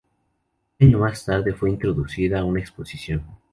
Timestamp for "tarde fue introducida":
1.25-2.43